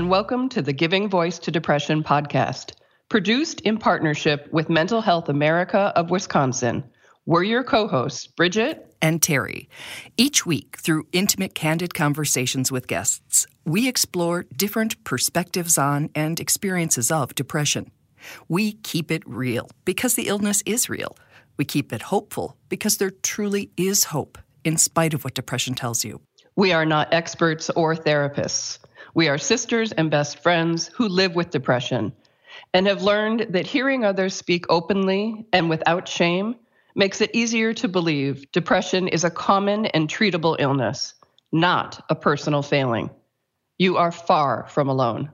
and 0.00 0.08
welcome 0.08 0.48
to 0.48 0.62
the 0.62 0.72
Giving 0.72 1.10
Voice 1.10 1.38
to 1.40 1.50
Depression 1.50 2.02
podcast, 2.02 2.72
produced 3.10 3.60
in 3.60 3.76
partnership 3.76 4.48
with 4.50 4.70
Mental 4.70 5.02
Health 5.02 5.28
America 5.28 5.92
of 5.94 6.08
Wisconsin. 6.08 6.82
We're 7.26 7.42
your 7.42 7.62
co 7.62 7.86
hosts, 7.86 8.26
Bridget 8.26 8.94
and 9.02 9.22
Terry. 9.22 9.68
Each 10.16 10.46
week, 10.46 10.78
through 10.78 11.06
intimate, 11.12 11.54
candid 11.54 11.92
conversations 11.92 12.72
with 12.72 12.86
guests, 12.86 13.46
we 13.66 13.86
explore 13.86 14.46
different 14.56 15.04
perspectives 15.04 15.76
on 15.76 16.08
and 16.14 16.40
experiences 16.40 17.10
of 17.10 17.34
depression. 17.34 17.90
We 18.48 18.72
keep 18.72 19.10
it 19.10 19.22
real 19.26 19.68
because 19.84 20.14
the 20.14 20.28
illness 20.28 20.62
is 20.64 20.88
real. 20.88 21.14
We 21.58 21.66
keep 21.66 21.92
it 21.92 22.00
hopeful 22.00 22.56
because 22.70 22.96
there 22.96 23.10
truly 23.10 23.70
is 23.76 24.04
hope, 24.04 24.38
in 24.64 24.78
spite 24.78 25.12
of 25.12 25.24
what 25.24 25.34
depression 25.34 25.74
tells 25.74 26.06
you. 26.06 26.22
We 26.56 26.72
are 26.72 26.86
not 26.86 27.12
experts 27.12 27.68
or 27.68 27.94
therapists. 27.94 28.78
We 29.14 29.28
are 29.28 29.38
sisters 29.38 29.90
and 29.92 30.10
best 30.10 30.40
friends 30.40 30.86
who 30.94 31.08
live 31.08 31.34
with 31.34 31.50
depression 31.50 32.12
and 32.72 32.86
have 32.86 33.02
learned 33.02 33.48
that 33.50 33.66
hearing 33.66 34.04
others 34.04 34.34
speak 34.34 34.66
openly 34.68 35.46
and 35.52 35.68
without 35.68 36.06
shame 36.06 36.54
makes 36.94 37.20
it 37.20 37.30
easier 37.34 37.74
to 37.74 37.88
believe 37.88 38.50
depression 38.52 39.08
is 39.08 39.24
a 39.24 39.30
common 39.30 39.86
and 39.86 40.08
treatable 40.08 40.54
illness, 40.60 41.14
not 41.50 42.04
a 42.08 42.14
personal 42.14 42.62
failing. 42.62 43.10
You 43.78 43.96
are 43.96 44.12
far 44.12 44.66
from 44.68 44.88
alone. 44.88 45.30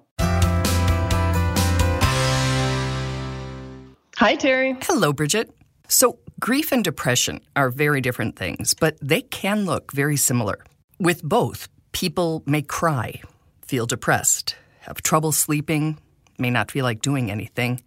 Hi, 4.18 4.36
Terry. 4.36 4.74
Hello, 4.82 5.12
Bridget. 5.12 5.50
So, 5.88 6.18
grief 6.40 6.72
and 6.72 6.82
depression 6.82 7.40
are 7.54 7.68
very 7.70 8.00
different 8.00 8.36
things, 8.36 8.72
but 8.72 8.96
they 9.02 9.20
can 9.20 9.66
look 9.66 9.92
very 9.92 10.16
similar. 10.16 10.64
With 10.98 11.22
both, 11.22 11.68
people 11.92 12.42
may 12.46 12.62
cry, 12.62 13.20
feel 13.66 13.86
depressed, 13.86 14.56
have 14.80 15.02
trouble 15.02 15.32
sleeping, 15.32 15.98
may 16.38 16.50
not 16.50 16.70
feel 16.70 16.84
like 16.84 17.02
doing 17.02 17.30
anything, 17.30 17.80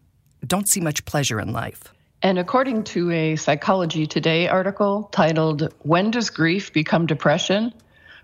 don't 0.45 0.67
see 0.67 0.81
much 0.81 1.05
pleasure 1.05 1.39
in 1.39 1.53
life. 1.53 1.93
And 2.21 2.37
according 2.37 2.83
to 2.85 3.11
a 3.11 3.35
Psychology 3.37 4.05
Today 4.05 4.49
article 4.49 5.09
titled, 5.11 5.73
When 5.79 6.11
Does 6.11 6.29
Grief 6.29 6.73
Become 6.73 7.05
Depression? 7.05 7.73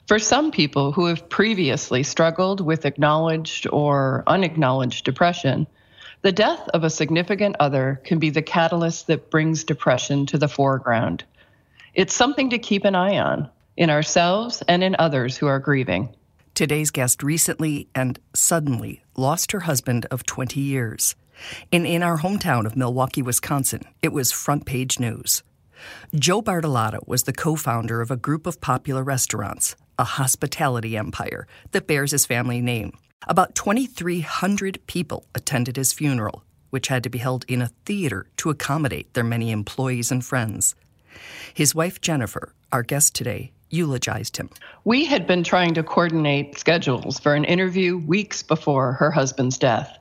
For 0.07 0.19
some 0.19 0.51
people 0.51 0.91
who 0.91 1.05
have 1.05 1.29
previously 1.29 2.03
struggled 2.03 2.59
with 2.59 2.85
acknowledged 2.85 3.67
or 3.71 4.23
unacknowledged 4.27 5.05
depression, 5.05 5.65
the 6.21 6.33
death 6.33 6.67
of 6.73 6.83
a 6.83 6.89
significant 6.89 7.55
other 7.59 8.01
can 8.03 8.19
be 8.19 8.31
the 8.31 8.41
catalyst 8.41 9.07
that 9.07 9.31
brings 9.31 9.63
depression 9.63 10.25
to 10.27 10.37
the 10.37 10.47
foreground. 10.47 11.23
It's 11.93 12.13
something 12.13 12.49
to 12.49 12.59
keep 12.59 12.83
an 12.83 12.95
eye 12.95 13.17
on 13.17 13.49
in 13.77 13.89
ourselves 13.89 14.61
and 14.67 14.83
in 14.83 14.95
others 14.99 15.37
who 15.37 15.47
are 15.47 15.59
grieving. 15.59 16.13
Today's 16.55 16.89
guest 16.89 17.21
recently 17.21 17.89
and 17.93 18.17
suddenly 18.33 19.03
lost 19.17 19.51
her 19.51 19.59
husband 19.59 20.05
of 20.09 20.25
20 20.25 20.61
years. 20.61 21.13
And 21.69 21.85
in 21.85 22.01
our 22.01 22.19
hometown 22.19 22.65
of 22.65 22.77
Milwaukee, 22.77 23.21
Wisconsin, 23.21 23.81
it 24.01 24.13
was 24.13 24.31
front 24.31 24.65
page 24.65 24.97
news. 24.97 25.43
Joe 26.15 26.41
Bartolotta 26.41 27.05
was 27.05 27.23
the 27.23 27.33
co 27.33 27.57
founder 27.57 27.99
of 27.99 28.09
a 28.09 28.15
group 28.15 28.47
of 28.47 28.61
popular 28.61 29.03
restaurants, 29.03 29.75
a 29.99 30.05
hospitality 30.05 30.95
empire 30.95 31.45
that 31.71 31.87
bears 31.87 32.11
his 32.11 32.25
family 32.25 32.61
name. 32.61 32.93
About 33.27 33.55
2,300 33.55 34.79
people 34.87 35.25
attended 35.35 35.75
his 35.75 35.91
funeral, 35.91 36.45
which 36.69 36.87
had 36.87 37.03
to 37.03 37.09
be 37.09 37.19
held 37.19 37.43
in 37.49 37.61
a 37.61 37.71
theater 37.85 38.27
to 38.37 38.49
accommodate 38.49 39.13
their 39.13 39.25
many 39.25 39.51
employees 39.51 40.09
and 40.09 40.23
friends. 40.23 40.73
His 41.53 41.75
wife, 41.75 41.99
Jennifer, 41.99 42.53
our 42.71 42.81
guest 42.81 43.13
today, 43.13 43.51
eulogized 43.69 44.37
him. 44.37 44.49
We 44.83 45.05
had 45.05 45.27
been 45.27 45.43
trying 45.43 45.73
to 45.75 45.83
coordinate 45.83 46.57
schedules 46.57 47.19
for 47.19 47.33
an 47.33 47.45
interview 47.45 47.97
weeks 47.97 48.43
before 48.43 48.93
her 48.93 49.11
husband's 49.11 49.57
death. 49.57 49.97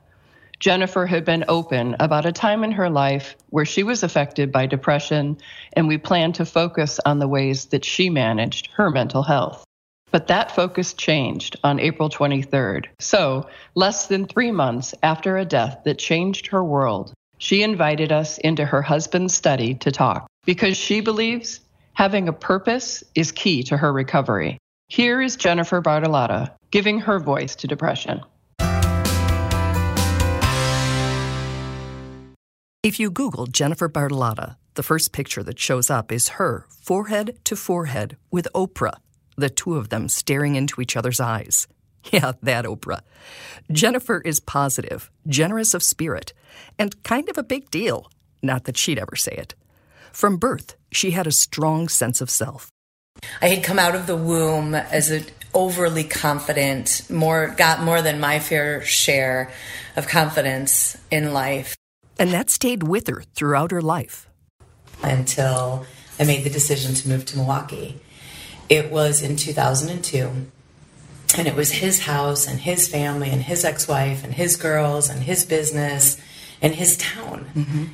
Jennifer 0.59 1.05
had 1.05 1.25
been 1.25 1.45
open 1.47 1.95
about 1.99 2.25
a 2.25 2.31
time 2.31 2.63
in 2.63 2.71
her 2.71 2.89
life 2.89 3.35
where 3.49 3.65
she 3.65 3.83
was 3.83 4.03
affected 4.03 4.51
by 4.51 4.65
depression, 4.65 5.37
and 5.73 5.87
we 5.87 5.97
planned 5.97 6.35
to 6.35 6.45
focus 6.45 6.99
on 7.05 7.19
the 7.19 7.27
ways 7.27 7.65
that 7.65 7.83
she 7.83 8.09
managed 8.09 8.69
her 8.75 8.89
mental 8.89 9.23
health. 9.23 9.63
But 10.11 10.27
that 10.27 10.55
focus 10.55 10.93
changed 10.93 11.57
on 11.63 11.79
April 11.79 12.09
23rd. 12.09 12.85
So, 12.99 13.49
less 13.73 14.07
than 14.07 14.27
three 14.27 14.51
months 14.51 14.95
after 15.03 15.37
a 15.37 15.43
death 15.43 15.81
that 15.83 15.99
changed 15.99 16.47
her 16.47 16.63
world, 16.63 17.13
she 17.37 17.63
invited 17.63 18.13
us 18.13 18.37
into 18.37 18.63
her 18.63 18.81
husband's 18.81 19.33
study 19.33 19.73
to 19.75 19.91
talk 19.91 20.27
because 20.45 20.77
she 20.77 21.01
believes 21.01 21.59
having 21.95 22.27
a 22.27 22.33
purpose 22.33 23.03
is 23.15 23.31
key 23.31 23.63
to 23.63 23.77
her 23.77 23.91
recovery. 23.91 24.57
Here 24.87 25.21
is 25.21 25.35
Jennifer 25.35 25.81
Bartolotta 25.81 26.51
giving 26.69 26.99
her 26.99 27.19
voice 27.19 27.55
to 27.55 27.67
depression. 27.67 28.21
If 32.83 32.99
you 32.99 33.09
Google 33.09 33.47
Jennifer 33.47 33.89
Bartolotta, 33.89 34.57
the 34.75 34.83
first 34.83 35.11
picture 35.11 35.41
that 35.43 35.57
shows 35.57 35.89
up 35.89 36.11
is 36.11 36.37
her, 36.37 36.67
forehead 36.69 37.39
to 37.45 37.55
forehead, 37.55 38.17
with 38.29 38.47
Oprah, 38.53 38.97
the 39.37 39.49
two 39.49 39.75
of 39.75 39.89
them 39.89 40.07
staring 40.07 40.55
into 40.55 40.81
each 40.81 40.95
other's 40.95 41.19
eyes. 41.19 41.67
Yeah, 42.11 42.33
that 42.43 42.65
Oprah. 42.65 43.01
Jennifer 43.71 44.21
is 44.21 44.39
positive, 44.39 45.09
generous 45.25 45.73
of 45.73 45.81
spirit, 45.81 46.33
and 46.77 47.01
kind 47.01 47.27
of 47.29 47.37
a 47.39 47.43
big 47.43 47.71
deal. 47.71 48.11
Not 48.43 48.65
that 48.65 48.77
she'd 48.77 48.99
ever 48.99 49.15
say 49.15 49.31
it. 49.31 49.55
From 50.15 50.37
birth, 50.37 50.77
she 50.93 51.11
had 51.11 51.27
a 51.27 51.31
strong 51.31 51.89
sense 51.89 52.21
of 52.21 52.29
self. 52.29 52.71
I 53.41 53.49
had 53.49 53.65
come 53.65 53.77
out 53.77 53.95
of 53.95 54.07
the 54.07 54.15
womb 54.15 54.73
as 54.73 55.11
an 55.11 55.25
overly 55.53 56.05
confident, 56.05 57.01
more 57.09 57.53
got 57.57 57.81
more 57.81 58.01
than 58.01 58.21
my 58.21 58.39
fair 58.39 58.81
share 58.85 59.51
of 59.97 60.07
confidence 60.07 60.95
in 61.11 61.33
life. 61.33 61.75
And 62.17 62.31
that 62.31 62.49
stayed 62.49 62.81
with 62.81 63.07
her 63.07 63.23
throughout 63.35 63.71
her 63.71 63.81
life. 63.81 64.29
Until 65.03 65.85
I 66.17 66.23
made 66.23 66.45
the 66.45 66.49
decision 66.49 66.93
to 66.95 67.09
move 67.09 67.25
to 67.25 67.37
Milwaukee. 67.37 67.99
It 68.69 68.89
was 68.89 69.21
in 69.21 69.35
2002. 69.35 70.31
And 71.37 71.45
it 71.45 71.55
was 71.55 71.73
his 71.73 72.05
house 72.05 72.47
and 72.47 72.61
his 72.61 72.87
family 72.87 73.31
and 73.31 73.41
his 73.41 73.65
ex 73.65 73.85
wife 73.85 74.23
and 74.23 74.33
his 74.33 74.55
girls 74.55 75.09
and 75.09 75.23
his 75.23 75.43
business 75.43 76.17
and 76.61 76.73
his 76.73 76.95
town. 76.95 77.51
Mm-hmm. 77.53 77.85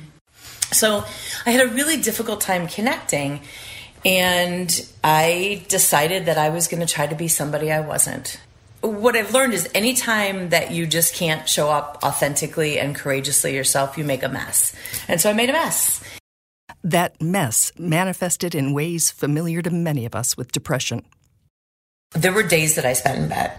So 0.72 1.04
I 1.46 1.50
had 1.50 1.66
a 1.66 1.72
really 1.72 1.96
difficult 1.96 2.40
time 2.40 2.66
connecting. 2.66 3.40
And 4.04 4.88
I 5.04 5.64
decided 5.68 6.26
that 6.26 6.36
I 6.36 6.48
was 6.48 6.66
going 6.66 6.84
to 6.84 6.92
try 6.92 7.06
to 7.06 7.14
be 7.14 7.28
somebody 7.28 7.70
I 7.70 7.80
wasn't 7.80 8.40
what 8.82 9.16
I've 9.16 9.32
learned 9.32 9.54
is 9.54 9.68
anytime 9.74 10.50
that 10.50 10.72
you 10.72 10.86
just 10.86 11.14
can't 11.14 11.48
show 11.48 11.70
up 11.70 12.00
authentically 12.02 12.78
and 12.78 12.94
courageously 12.94 13.54
yourself, 13.54 13.96
you 13.96 14.04
make 14.04 14.22
a 14.22 14.28
mess. 14.28 14.74
And 15.08 15.20
so 15.20 15.30
I 15.30 15.32
made 15.32 15.50
a 15.50 15.52
mess. 15.52 16.02
That 16.82 17.20
mess 17.22 17.70
manifested 17.78 18.54
in 18.54 18.72
ways 18.72 19.10
familiar 19.10 19.62
to 19.62 19.70
many 19.70 20.04
of 20.04 20.16
us 20.16 20.36
with 20.36 20.50
depression. 20.50 21.04
There 22.10 22.32
were 22.32 22.42
days 22.42 22.74
that 22.74 22.84
I 22.84 22.92
spent 22.92 23.18
in 23.18 23.28
bed. 23.28 23.58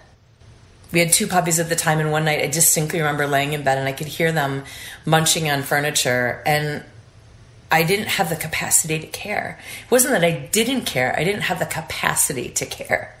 We 0.92 1.00
had 1.00 1.12
two 1.12 1.26
puppies 1.26 1.58
at 1.58 1.68
the 1.68 1.74
time, 1.74 1.98
and 1.98 2.12
one 2.12 2.24
night 2.24 2.40
I 2.40 2.46
distinctly 2.46 3.00
remember 3.00 3.26
laying 3.26 3.52
in 3.52 3.64
bed 3.64 3.78
and 3.78 3.88
I 3.88 3.92
could 3.92 4.06
hear 4.06 4.30
them 4.30 4.64
munching 5.06 5.50
on 5.50 5.62
furniture. 5.62 6.42
And 6.44 6.84
I 7.74 7.82
didn't 7.82 8.06
have 8.06 8.28
the 8.28 8.36
capacity 8.36 9.00
to 9.00 9.06
care. 9.08 9.58
It 9.84 9.90
wasn't 9.90 10.12
that 10.12 10.22
I 10.22 10.30
didn't 10.52 10.82
care, 10.82 11.12
I 11.18 11.24
didn't 11.24 11.40
have 11.50 11.58
the 11.58 11.66
capacity 11.66 12.48
to 12.50 12.66
care. 12.66 13.18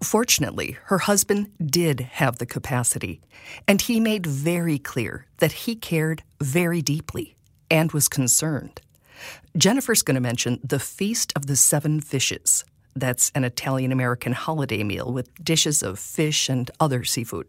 Fortunately, 0.00 0.78
her 0.84 0.98
husband 0.98 1.50
did 1.58 1.98
have 1.98 2.38
the 2.38 2.46
capacity, 2.46 3.20
and 3.66 3.82
he 3.82 3.98
made 3.98 4.24
very 4.24 4.78
clear 4.78 5.26
that 5.38 5.50
he 5.50 5.74
cared 5.74 6.22
very 6.40 6.80
deeply 6.80 7.34
and 7.68 7.90
was 7.90 8.06
concerned. 8.06 8.80
Jennifer's 9.56 10.02
going 10.02 10.14
to 10.14 10.20
mention 10.20 10.60
the 10.62 10.78
Feast 10.78 11.32
of 11.34 11.46
the 11.46 11.56
Seven 11.56 12.00
Fishes. 12.00 12.64
That's 12.94 13.32
an 13.34 13.42
Italian 13.42 13.90
American 13.90 14.32
holiday 14.32 14.84
meal 14.84 15.12
with 15.12 15.34
dishes 15.42 15.82
of 15.82 15.98
fish 15.98 16.48
and 16.48 16.70
other 16.78 17.02
seafood. 17.02 17.48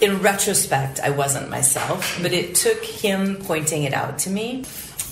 In 0.00 0.22
retrospect, 0.22 0.98
I 1.00 1.10
wasn't 1.10 1.50
myself, 1.50 2.18
but 2.22 2.32
it 2.32 2.54
took 2.54 2.82
him 2.82 3.36
pointing 3.36 3.84
it 3.84 3.92
out 3.92 4.18
to 4.20 4.30
me. 4.30 4.64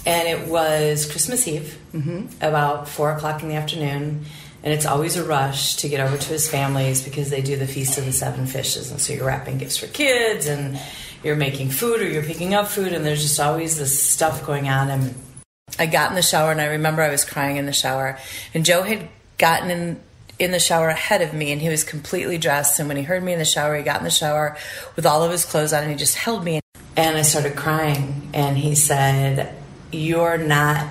And 0.07 0.29
it 0.29 0.49
was 0.49 1.11
Christmas 1.11 1.49
Eve, 1.49 1.79
mm-hmm. 1.93 2.27
about 2.45 2.89
four 2.89 3.13
o'clock 3.13 3.43
in 3.43 3.49
the 3.49 3.55
afternoon. 3.55 4.25
And 4.63 4.73
it's 4.73 4.87
always 4.87 5.17
a 5.17 5.25
rush 5.25 5.77
to 5.77 5.89
get 5.89 6.01
over 6.01 6.17
to 6.17 6.29
his 6.29 6.49
family's 6.49 7.03
because 7.03 7.31
they 7.31 7.43
do 7.43 7.57
the 7.57 7.67
feast 7.67 7.99
of 7.99 8.07
the 8.07 8.13
seven 8.13 8.47
fishes. 8.47 8.91
And 8.91 9.01
so 9.01 9.13
you're 9.13 9.27
wrapping 9.27 9.59
gifts 9.59 9.77
for 9.77 9.87
kids 9.87 10.47
and 10.47 10.81
you're 11.23 11.37
making 11.37 11.71
food 11.71 12.01
or 12.01 12.09
you're 12.09 12.23
picking 12.23 12.55
up 12.55 12.69
food. 12.69 12.93
And 12.93 13.05
there's 13.05 13.23
just 13.23 13.41
always 13.41 13.79
this 13.79 14.01
stuff 14.01 14.47
going 14.47 14.69
on. 14.69 14.91
And 14.91 15.15
i 15.79 15.87
got 15.87 16.11
in 16.11 16.15
the 16.15 16.23
shower 16.23 16.53
and 16.53 16.61
i 16.61 16.67
remember 16.67 17.03
i 17.03 17.11
was 17.11 17.25
crying 17.25 17.57
in 17.57 17.67
the 17.67 17.73
shower. 17.73 18.19
And 18.53 18.65
joe 18.65 18.83
had 18.83 19.09
gotten 19.39 19.71
in 19.71 20.01
in 20.39 20.51
the 20.51 20.59
shower 20.59 20.89
ahead 20.89 21.23
of 21.23 21.33
me 21.33 21.53
and 21.53 21.61
he 21.61 21.69
was 21.69 21.85
completely 21.85 22.39
dressed. 22.39 22.79
And 22.79 22.89
when 22.89 22.97
he 22.97 23.03
heard 23.03 23.23
me 23.23 23.33
in 23.33 23.39
the 23.39 23.45
shower 23.45 23.77
he 23.77 23.83
got 23.83 23.99
in 23.99 24.05
the 24.05 24.11
shower 24.11 24.57
with 24.97 25.07
all 25.07 25.23
of 25.23 25.31
his 25.31 25.45
clothes 25.45 25.73
on 25.73 25.83
and 25.83 25.93
he 25.93 25.97
just 25.97 26.17
held 26.17 26.45
me. 26.45 26.61
And 26.97 27.17
i 27.17 27.23
started 27.23 27.57
crying. 27.57 28.31
And 28.35 28.57
he 28.57 28.75
said 28.75 29.55
you're 29.95 30.39
not 30.39 30.91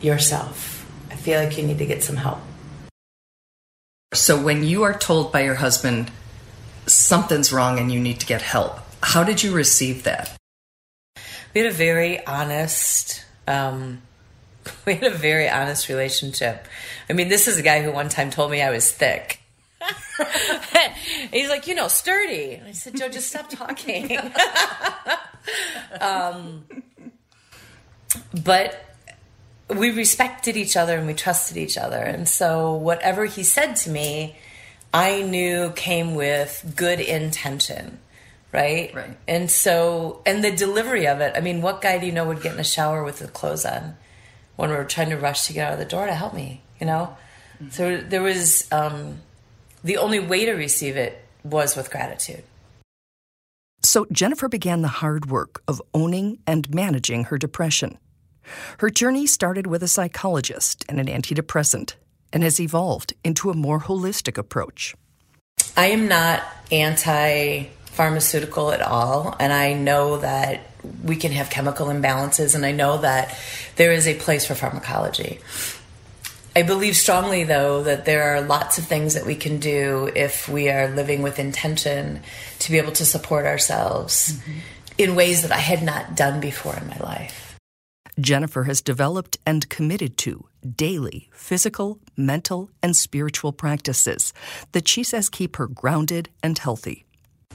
yourself 0.00 0.86
i 1.10 1.16
feel 1.16 1.42
like 1.42 1.56
you 1.56 1.64
need 1.64 1.78
to 1.78 1.86
get 1.86 2.02
some 2.02 2.16
help 2.16 2.38
so 4.14 4.40
when 4.40 4.62
you 4.62 4.84
are 4.84 4.96
told 4.96 5.32
by 5.32 5.40
your 5.40 5.56
husband, 5.56 6.10
something's 6.86 7.52
wrong 7.52 7.80
and 7.80 7.90
you 7.90 7.98
need 7.98 8.20
to 8.20 8.26
get 8.26 8.42
help. 8.42 8.78
How 9.02 9.24
did 9.24 9.42
you 9.42 9.52
receive 9.52 10.04
that? 10.04 10.36
We 11.52 11.60
had 11.60 11.70
a 11.70 11.74
very 11.74 12.24
honest, 12.24 13.24
um, 13.48 14.02
we 14.86 14.94
had 14.94 15.12
a 15.12 15.16
very 15.16 15.48
honest 15.48 15.88
relationship. 15.88 16.66
I 17.10 17.12
mean, 17.12 17.28
this 17.28 17.48
is 17.48 17.58
a 17.58 17.62
guy 17.62 17.82
who 17.82 17.90
one 17.90 18.08
time 18.08 18.30
told 18.30 18.52
me 18.52 18.62
I 18.62 18.70
was 18.70 18.90
thick. 18.90 19.40
he's 21.32 21.48
like, 21.48 21.66
you 21.66 21.74
know, 21.74 21.88
sturdy. 21.88 22.62
I 22.64 22.70
said, 22.70 22.96
Joe, 22.96 23.08
just 23.08 23.28
stop 23.28 23.50
talking. 23.50 24.16
um, 26.00 26.64
but 28.32 28.80
we 29.68 29.90
respected 29.90 30.56
each 30.56 30.76
other 30.76 30.98
and 30.98 31.06
we 31.06 31.14
trusted 31.14 31.56
each 31.56 31.78
other. 31.78 31.98
And 31.98 32.28
so 32.28 32.74
whatever 32.74 33.24
he 33.24 33.42
said 33.42 33.74
to 33.76 33.90
me, 33.90 34.36
I 34.92 35.22
knew 35.22 35.72
came 35.74 36.14
with 36.14 36.74
good 36.76 37.00
intention. 37.00 37.98
Right? 38.52 38.94
Right. 38.94 39.16
And 39.26 39.50
so, 39.50 40.22
and 40.24 40.44
the 40.44 40.52
delivery 40.52 41.08
of 41.08 41.20
it, 41.20 41.32
I 41.36 41.40
mean, 41.40 41.60
what 41.60 41.80
guy 41.80 41.98
do 41.98 42.06
you 42.06 42.12
know 42.12 42.24
would 42.26 42.40
get 42.40 42.52
in 42.52 42.58
the 42.58 42.62
shower 42.62 43.02
with 43.02 43.18
the 43.18 43.26
clothes 43.26 43.64
on 43.64 43.96
when 44.54 44.70
we 44.70 44.76
are 44.76 44.84
trying 44.84 45.10
to 45.10 45.16
rush 45.16 45.48
to 45.48 45.52
get 45.52 45.66
out 45.66 45.72
of 45.72 45.80
the 45.80 45.84
door 45.84 46.06
to 46.06 46.14
help 46.14 46.34
me, 46.34 46.62
you 46.80 46.86
know? 46.86 47.16
Mm-hmm. 47.56 47.70
So 47.70 47.96
there 47.96 48.22
was, 48.22 48.70
um, 48.70 49.18
the 49.82 49.96
only 49.96 50.20
way 50.20 50.44
to 50.44 50.52
receive 50.52 50.96
it 50.96 51.20
was 51.42 51.76
with 51.76 51.90
gratitude. 51.90 52.44
So 53.82 54.06
Jennifer 54.12 54.48
began 54.48 54.82
the 54.82 54.88
hard 54.88 55.26
work 55.30 55.62
of 55.66 55.82
owning 55.92 56.38
and 56.46 56.72
managing 56.72 57.24
her 57.24 57.38
depression. 57.38 57.98
Her 58.78 58.90
journey 58.90 59.26
started 59.26 59.66
with 59.66 59.82
a 59.82 59.88
psychologist 59.88 60.84
and 60.88 61.00
an 61.00 61.06
antidepressant 61.06 61.94
and 62.32 62.42
has 62.42 62.60
evolved 62.60 63.14
into 63.22 63.50
a 63.50 63.54
more 63.54 63.80
holistic 63.80 64.36
approach. 64.36 64.94
I 65.76 65.86
am 65.86 66.08
not 66.08 66.42
anti 66.70 67.64
pharmaceutical 67.86 68.72
at 68.72 68.82
all, 68.82 69.36
and 69.38 69.52
I 69.52 69.72
know 69.72 70.18
that 70.18 70.60
we 71.04 71.16
can 71.16 71.32
have 71.32 71.48
chemical 71.48 71.86
imbalances, 71.86 72.54
and 72.54 72.66
I 72.66 72.72
know 72.72 72.98
that 72.98 73.38
there 73.76 73.92
is 73.92 74.06
a 74.06 74.14
place 74.14 74.44
for 74.44 74.54
pharmacology. 74.54 75.38
I 76.56 76.62
believe 76.62 76.96
strongly, 76.96 77.44
though, 77.44 77.82
that 77.84 78.04
there 78.04 78.34
are 78.34 78.40
lots 78.40 78.78
of 78.78 78.84
things 78.84 79.14
that 79.14 79.26
we 79.26 79.34
can 79.34 79.58
do 79.58 80.10
if 80.14 80.48
we 80.48 80.68
are 80.70 80.88
living 80.88 81.22
with 81.22 81.38
intention 81.38 82.20
to 82.60 82.70
be 82.70 82.78
able 82.78 82.92
to 82.92 83.04
support 83.04 83.44
ourselves 83.44 84.32
mm-hmm. 84.32 84.58
in 84.98 85.14
ways 85.16 85.42
that 85.42 85.50
I 85.50 85.58
had 85.58 85.82
not 85.82 86.16
done 86.16 86.40
before 86.40 86.76
in 86.76 86.86
my 86.86 86.98
life. 86.98 87.43
Jennifer 88.20 88.64
has 88.64 88.80
developed 88.80 89.38
and 89.44 89.68
committed 89.68 90.16
to 90.18 90.46
daily 90.64 91.28
physical, 91.32 91.98
mental, 92.16 92.70
and 92.82 92.96
spiritual 92.96 93.52
practices 93.52 94.32
that 94.72 94.88
she 94.88 95.02
says 95.02 95.28
keep 95.28 95.56
her 95.56 95.66
grounded 95.66 96.28
and 96.42 96.58
healthy. 96.58 97.04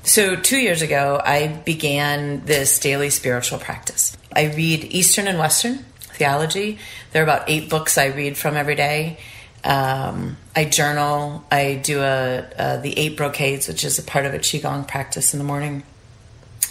So, 0.04 0.36
two 0.36 0.58
years 0.58 0.82
ago, 0.82 1.22
I 1.24 1.48
began 1.48 2.46
this 2.46 2.80
daily 2.80 3.10
spiritual 3.10 3.60
practice. 3.60 4.16
I 4.34 4.46
read 4.46 4.86
Eastern 4.86 5.28
and 5.28 5.38
Western 5.38 5.80
theology. 6.14 6.80
There 7.12 7.22
are 7.22 7.24
about 7.24 7.50
eight 7.50 7.70
books 7.70 7.98
I 7.98 8.08
read 8.08 8.38
from 8.38 8.56
every 8.56 8.76
day. 8.76 9.18
Um, 9.64 10.38
I 10.56 10.66
journal. 10.66 11.44
I 11.52 11.82
do 11.84 12.00
a, 12.02 12.48
a, 12.58 12.80
the 12.80 12.98
eight 12.98 13.18
brocades, 13.18 13.68
which 13.68 13.84
is 13.84 14.00
a 14.00 14.04
part 14.04 14.26
of 14.26 14.34
a 14.34 14.40
qigong 14.40 14.88
practice 14.88 15.34
in 15.34 15.40
the 15.40 15.46
morning. 15.46 15.84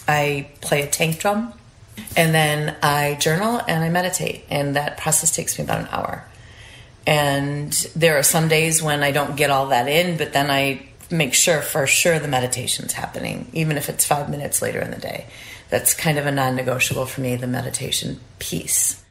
I 0.06 0.48
play 0.62 0.82
a 0.82 0.86
tank 0.86 1.18
drum 1.18 1.52
and 2.16 2.34
then 2.34 2.76
I 2.82 3.16
journal 3.20 3.60
and 3.66 3.82
I 3.82 3.88
meditate, 3.88 4.44
and 4.50 4.76
that 4.76 4.98
process 4.98 5.34
takes 5.34 5.58
me 5.58 5.64
about 5.64 5.80
an 5.80 5.88
hour. 5.90 6.24
And 7.06 7.72
there 7.96 8.18
are 8.18 8.22
some 8.22 8.48
days 8.48 8.82
when 8.82 9.02
I 9.02 9.12
don't 9.12 9.36
get 9.36 9.50
all 9.50 9.68
that 9.68 9.88
in, 9.88 10.18
but 10.18 10.32
then 10.32 10.50
I 10.50 10.88
make 11.10 11.34
sure 11.34 11.62
for 11.62 11.86
sure 11.86 12.18
the 12.18 12.28
meditation's 12.28 12.92
happening, 12.92 13.48
even 13.52 13.76
if 13.76 13.88
it's 13.88 14.04
five 14.04 14.28
minutes 14.28 14.60
later 14.60 14.80
in 14.80 14.90
the 14.90 14.98
day. 14.98 15.26
That's 15.70 15.94
kind 15.94 16.18
of 16.18 16.26
a 16.26 16.32
non 16.32 16.56
negotiable 16.56 17.06
for 17.06 17.20
me, 17.20 17.36
the 17.36 17.46
meditation 17.46 18.20
piece. 18.38 19.02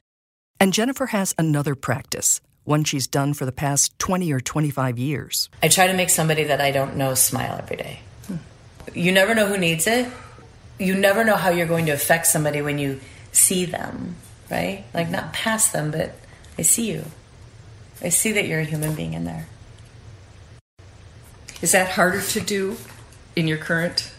And 0.59 0.73
Jennifer 0.73 1.07
has 1.07 1.35
another 1.37 1.75
practice, 1.75 2.41
one 2.63 2.83
she's 2.83 3.07
done 3.07 3.33
for 3.33 3.45
the 3.45 3.51
past 3.51 3.97
20 3.99 4.31
or 4.33 4.39
25 4.39 4.97
years. 4.97 5.49
I 5.61 5.67
try 5.67 5.87
to 5.87 5.93
make 5.93 6.09
somebody 6.09 6.45
that 6.45 6.61
I 6.61 6.71
don't 6.71 6.97
know 6.97 7.13
smile 7.13 7.57
every 7.59 7.77
day. 7.77 7.99
Hmm. 8.25 8.35
You 8.95 9.11
never 9.11 9.35
know 9.35 9.47
who 9.47 9.57
needs 9.57 9.85
it, 9.85 10.07
you 10.79 10.95
never 10.95 11.23
know 11.23 11.35
how 11.35 11.49
you're 11.49 11.67
going 11.67 11.85
to 11.87 11.91
affect 11.91 12.27
somebody 12.27 12.61
when 12.61 12.77
you 12.77 12.99
see 13.31 13.65
them, 13.65 14.15
right? 14.49 14.83
Like 14.93 15.09
not 15.09 15.33
past 15.33 15.73
them, 15.73 15.91
but 15.91 16.15
I 16.57 16.61
see 16.61 16.91
you. 16.91 17.05
I 18.01 18.09
see 18.09 18.31
that 18.33 18.47
you're 18.47 18.59
a 18.59 18.65
human 18.65 18.93
being 18.93 19.13
in 19.13 19.25
there. 19.25 19.47
Is 21.61 21.71
that 21.71 21.89
harder 21.89 22.21
to 22.21 22.39
do 22.39 22.77
in 23.35 23.47
your 23.47 23.57
current 23.57 24.11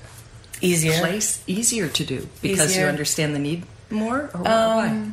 easier 0.60 0.98
place? 0.98 1.42
Easier 1.46 1.88
to 1.88 2.04
do 2.04 2.28
because 2.42 2.70
Easier. 2.70 2.84
you 2.84 2.88
understand 2.88 3.34
the 3.34 3.38
need 3.38 3.64
more, 3.90 4.30
or 4.34 4.38
um, 4.38 4.44
why? 4.44 5.10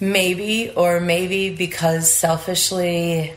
Maybe, 0.00 0.70
or 0.70 1.00
maybe 1.00 1.54
because 1.54 2.12
selfishly, 2.12 3.34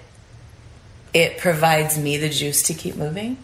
it 1.14 1.38
provides 1.38 1.98
me 1.98 2.18
the 2.18 2.30
juice 2.30 2.64
to 2.64 2.74
keep 2.74 2.96
moving. 2.96 3.38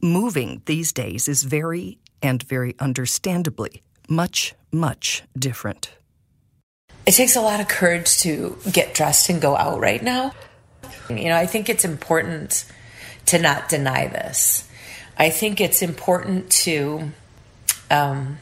Moving 0.00 0.62
these 0.66 0.92
days 0.92 1.28
is 1.28 1.42
very 1.42 1.98
and 2.24 2.42
very 2.42 2.74
understandably 2.80 3.82
much, 4.08 4.54
much 4.72 5.22
different. 5.38 5.92
It 7.06 7.12
takes 7.12 7.36
a 7.36 7.42
lot 7.42 7.60
of 7.60 7.68
courage 7.68 8.18
to 8.20 8.56
get 8.72 8.94
dressed 8.94 9.28
and 9.28 9.42
go 9.42 9.54
out 9.56 9.78
right 9.78 10.02
now. 10.02 10.32
You 11.10 11.26
know, 11.26 11.36
I 11.36 11.44
think 11.44 11.68
it's 11.68 11.84
important 11.84 12.64
to 13.26 13.38
not 13.38 13.68
deny 13.68 14.08
this. 14.08 14.66
I 15.18 15.28
think 15.28 15.60
it's 15.60 15.82
important 15.82 16.50
to 16.64 17.10
um, 17.90 18.38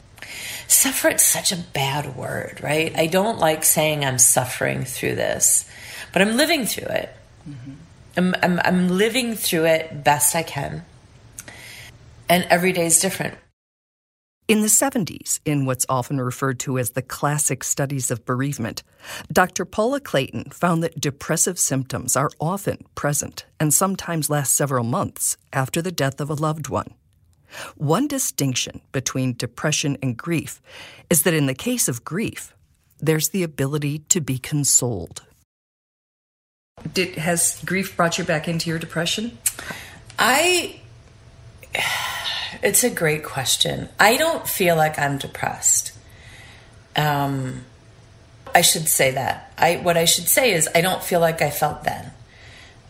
suffer. 0.69 1.09
It's 1.09 1.25
such 1.25 1.51
a 1.51 1.57
bad 1.57 2.17
word, 2.17 2.61
right? 2.63 2.97
I 2.97 3.09
don't 3.09 3.41
like 3.41 3.65
saying 3.65 4.05
I'm 4.05 4.19
suffering 4.19 4.85
through 4.85 5.17
this, 5.17 5.69
but 6.13 6.23
I'm 6.23 6.37
living 6.37 6.67
through 6.67 6.87
it. 6.87 7.11
Mm-hmm. 7.49 7.73
I'm, 8.17 8.35
I'm, 8.43 8.61
I'm 8.65 8.89
living 8.89 9.35
through 9.35 9.65
it 9.67 10.05
best 10.05 10.37
I 10.37 10.45
can. 10.45 10.85
And 12.29 12.47
every 12.49 12.73
day 12.73 12.87
is 12.87 13.01
different. 13.01 13.35
In 14.49 14.61
the 14.61 14.67
70s, 14.67 15.39
in 15.45 15.67
what's 15.67 15.87
often 15.89 16.21
referred 16.21 16.59
to 16.61 16.79
as 16.79 16.91
the 16.91 17.03
classic 17.03 17.63
studies 17.63 18.11
of 18.11 18.25
bereavement, 18.25 18.83
Dr. 19.33 19.65
Paula 19.65 20.01
Clayton 20.01 20.51
found 20.51 20.83
that 20.83 21.01
depressive 21.01 21.59
symptoms 21.59 22.17
are 22.17 22.31
often 22.41 22.85
present 22.97 23.47
and 23.61 23.73
sometimes 23.73 24.29
last 24.29 24.55
several 24.55 24.85
months 24.85 25.37
after 25.53 25.81
the 25.81 25.93
death 25.93 26.21
of 26.21 26.29
a 26.29 26.35
loved 26.35 26.69
one. 26.69 26.93
One 27.77 28.09
distinction 28.09 28.81
between 28.91 29.37
depression 29.37 29.97
and 30.03 30.17
grief 30.17 30.61
is 31.09 31.23
that 31.23 31.35
in 31.35 31.47
the 31.47 31.55
case 31.55 31.87
of 31.89 32.05
grief, 32.05 32.53
there's 32.99 33.29
the 33.29 33.45
ability 33.45 34.01
to 34.09 34.21
be 34.21 34.39
consoled. 34.39 35.23
Did, 36.93 37.15
has 37.15 37.63
grief 37.65 37.97
brought 37.97 38.19
you 38.19 38.25
back 38.25 38.49
into 38.49 38.71
your 38.71 38.79
depression? 38.79 39.39
I 40.19 40.81
it's 42.63 42.85
a 42.85 42.91
great 42.91 43.25
question. 43.25 43.89
I 43.99 44.17
don't 44.17 44.47
feel 44.47 44.77
like 44.77 44.99
I'm 44.99 45.19
depressed. 45.19 45.93
Um, 46.97 47.65
I 48.55 48.61
should 48.61 48.89
say 48.89 49.13
that. 49.13 49.53
I 49.59 49.77
what 49.77 49.97
I 49.97 50.05
should 50.05 50.29
say 50.29 50.53
is 50.53 50.69
I 50.75 50.81
don't 50.81 51.03
feel 51.03 51.21
like 51.21 51.43
I 51.43 51.51
felt 51.51 51.85
then. 51.85 52.13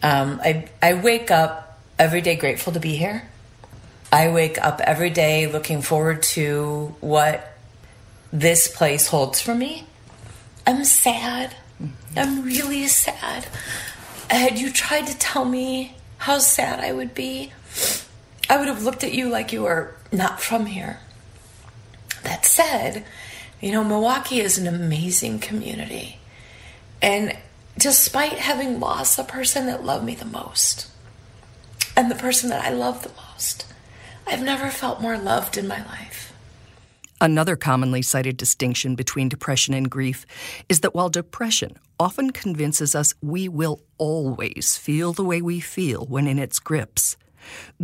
Um, 0.02 0.40
I 0.42 0.68
I 0.82 0.94
wake 0.94 1.30
up 1.30 1.78
every 1.98 2.20
day 2.20 2.36
grateful 2.36 2.72
to 2.72 2.80
be 2.80 2.96
here. 2.96 3.28
I 4.10 4.30
wake 4.30 4.58
up 4.58 4.80
every 4.80 5.10
day 5.10 5.50
looking 5.50 5.80
forward 5.80 6.22
to 6.34 6.94
what 7.00 7.56
this 8.32 8.68
place 8.68 9.06
holds 9.06 9.40
for 9.40 9.54
me. 9.54 9.86
I'm 10.66 10.84
sad. 10.84 11.54
I'm 12.16 12.42
really 12.44 12.86
sad. 12.88 13.46
Had 14.28 14.58
you 14.58 14.70
tried 14.70 15.06
to 15.06 15.18
tell 15.18 15.44
me 15.44 15.96
how 16.18 16.38
sad 16.38 16.80
I 16.80 16.92
would 16.92 17.14
be, 17.14 17.52
I 18.52 18.59
would 18.59 18.68
have 18.68 18.82
looked 18.82 19.02
at 19.02 19.14
you 19.14 19.30
like 19.30 19.50
you 19.50 19.62
were 19.62 19.97
not 20.12 20.38
from 20.38 20.66
here. 20.66 20.99
That 22.23 22.44
said, 22.44 23.02
you 23.62 23.73
know, 23.73 23.82
Milwaukee 23.82 24.42
is 24.42 24.59
an 24.59 24.66
amazing 24.66 25.38
community. 25.38 26.18
And 27.00 27.35
despite 27.78 28.35
having 28.35 28.78
lost 28.78 29.16
the 29.16 29.25
person 29.25 29.64
that 29.68 29.87
loved 29.87 30.04
me 30.04 30.14
the 30.14 30.26
most 30.26 30.90
and 31.97 32.11
the 32.11 32.14
person 32.14 32.50
that 32.50 32.62
I 32.62 32.68
love 32.68 33.02
the 33.02 33.12
most, 33.32 33.64
I've 34.26 34.42
never 34.42 34.68
felt 34.68 35.00
more 35.00 35.16
loved 35.16 35.56
in 35.56 35.66
my 35.66 35.82
life. 35.87 36.35
Another 37.23 37.56
commonly 37.56 38.02
cited 38.02 38.37
distinction 38.37 38.97
between 38.97 39.30
depression 39.30 39.73
and 39.73 39.90
grief 39.90 40.26
is 40.68 40.80
that 40.80 40.94
while 40.94 41.09
depression 41.09 41.78
often 41.99 42.32
convinces 42.32 42.94
us 42.94 43.14
we 43.23 43.49
will 43.49 43.80
always 43.97 44.76
feel 44.76 45.14
the 45.14 45.25
way 45.25 45.40
we 45.40 45.59
feel 45.59 46.04
when 46.04 46.26
in 46.26 46.38
its 46.38 46.59
grips, 46.59 47.16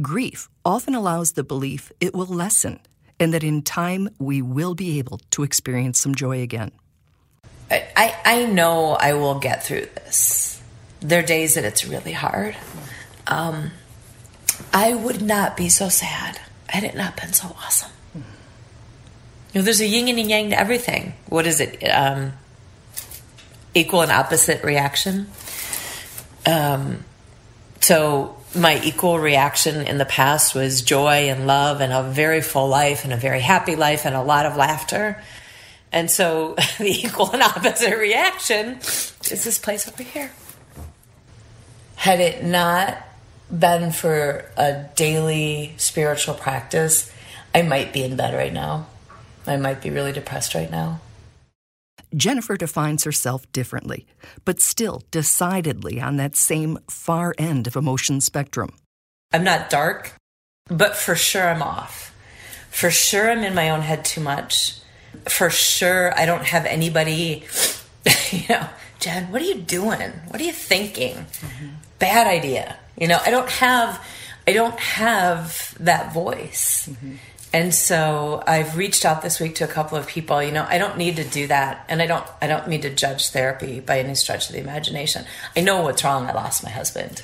Grief 0.01 0.49
often 0.65 0.95
allows 0.95 1.33
the 1.33 1.45
belief 1.45 1.93
it 2.01 2.15
will 2.15 2.27
lessen 2.27 2.81
and 3.21 3.33
that 3.35 3.45
in 3.45 3.63
time 3.63 4.09
we 4.19 4.43
will 4.43 4.75
be 4.75 4.99
able 4.99 5.21
to 5.31 5.43
experience 5.43 5.99
some 5.99 6.15
joy 6.15 6.41
again. 6.43 6.71
I, 7.71 8.17
I 8.25 8.47
know 8.47 8.93
I 8.93 9.13
will 9.13 9.39
get 9.39 9.65
through 9.65 9.87
this. 9.95 10.63
There 11.01 11.19
are 11.23 11.27
days 11.27 11.55
that 11.55 11.65
it's 11.65 11.87
really 11.87 12.13
hard. 12.13 12.57
Um, 13.27 13.73
I 14.73 14.95
would 14.95 15.21
not 15.21 15.57
be 15.57 15.69
so 15.69 15.89
sad 15.89 16.41
had 16.69 16.85
it 16.85 16.95
not 16.95 17.17
been 17.17 17.33
so 17.33 17.55
awesome. 17.63 17.91
You 18.15 18.23
know, 19.61 19.63
there's 19.63 19.81
a 19.81 19.87
yin 19.87 20.09
and 20.09 20.19
a 20.19 20.23
yang 20.23 20.51
to 20.51 20.59
everything. 20.59 21.15
What 21.27 21.47
is 21.47 21.61
it? 21.61 21.83
Um, 21.85 22.33
equal 23.75 24.03
and 24.03 24.13
opposite 24.13 24.63
reaction. 24.65 25.29
Um, 26.47 27.05
so 27.81 28.38
my 28.55 28.81
equal 28.83 29.19
reaction 29.19 29.87
in 29.87 29.99
the 29.99 30.05
past 30.05 30.55
was 30.55 30.83
joy 30.83 31.29
and 31.29 31.47
love 31.47 31.81
and 31.81 31.93
a 31.93 32.03
very 32.03 32.41
full 32.41 32.69
life 32.69 33.05
and 33.05 33.13
a 33.13 33.17
very 33.17 33.41
happy 33.41 33.77
life 33.77 34.07
and 34.07 34.15
a 34.15 34.23
lot 34.23 34.47
of 34.47 34.57
laughter. 34.57 35.23
And 35.93 36.11
so 36.11 36.55
the 36.79 37.05
equal 37.05 37.31
and 37.33 37.43
opposite 37.43 37.97
reaction 37.97 38.79
is 38.79 39.45
this 39.45 39.59
place 39.59 39.89
over 39.89 40.03
here. 40.03 40.31
Had 41.97 42.21
it 42.21 42.45
not 42.45 42.99
been 43.51 43.93
for 43.93 44.45
a 44.57 44.85
daily 44.95 45.75
spiritual 45.79 46.35
practice, 46.35 47.13
I 47.55 47.63
might 47.63 47.93
be 47.93 48.03
in 48.03 48.17
bed 48.17 48.35
right 48.35 48.53
now. 48.53 48.87
I 49.47 49.57
might 49.57 49.81
be 49.81 49.91
really 49.91 50.13
depressed 50.13 50.55
right 50.55 50.71
now. 50.71 51.01
Jennifer 52.15 52.57
defines 52.57 53.05
herself 53.05 53.51
differently, 53.53 54.07
but 54.45 54.61
still 54.61 55.03
decidedly 55.11 56.01
on 56.01 56.17
that 56.17 56.37
same 56.37 56.79
far 56.89 57.35
end 57.39 57.67
of 57.67 57.77
emotion 57.77 58.21
spectrum. 58.21 58.71
I'm 59.33 59.45
not 59.45 59.71
dark, 59.71 60.13
but 60.69 60.97
for 60.97 61.15
sure 61.15 61.49
I'm 61.49 61.63
off. 61.63 62.15
For 62.71 62.91
sure 62.91 63.31
I'm 63.31 63.45
in 63.45 63.55
my 63.55 63.71
own 63.71 63.81
head 63.81 64.05
too 64.05 64.21
much. 64.21 64.79
For 65.29 65.51
sure 65.51 66.17
I 66.19 66.27
don't 66.27 66.45
have 66.45 66.65
anybody, 66.65 67.45
you 68.31 68.43
know, 68.49 68.69
Jen, 69.01 69.31
what 69.31 69.43
are 69.43 69.47
you 69.47 69.57
doing? 69.57 70.13
What 70.29 70.41
are 70.41 70.45
you 70.45 70.53
thinking? 70.53 71.15
Mm-hmm. 71.15 71.67
Bad 71.99 72.27
idea. 72.27 72.77
You 72.99 73.09
know, 73.09 73.19
I 73.25 73.31
don't 73.31 73.51
have 73.51 74.05
I 74.47 74.53
don't 74.53 74.79
have 74.81 75.77
that 75.81 76.15
voice. 76.15 76.89
Mm-hmm. 76.91 77.17
And 77.53 77.75
so 77.75 78.43
I've 78.47 78.77
reached 78.77 79.05
out 79.07 79.23
this 79.23 79.41
week 79.41 79.55
to 79.57 79.65
a 79.65 79.69
couple 79.69 79.97
of 79.97 80.07
people. 80.07 80.43
You 80.43 80.53
know, 80.53 80.67
I 80.69 80.77
don't 80.77 80.99
need 80.99 81.17
to 81.17 81.25
do 81.25 81.47
that, 81.47 81.85
and 81.89 82.03
I 82.03 82.07
don't. 82.07 82.27
I 82.43 82.47
don't 82.47 82.69
need 82.69 82.83
to 82.83 82.95
judge 82.95 83.29
therapy 83.29 83.81
by 83.81 84.01
any 84.01 84.15
stretch 84.15 84.49
of 84.49 84.55
the 84.55 84.61
imagination. 84.61 85.25
I 85.57 85.61
know 85.61 85.83
what's 85.83 86.05
wrong. 86.05 86.27
I 86.27 86.33
lost 86.33 86.63
my 86.63 86.71
husband. 86.71 87.23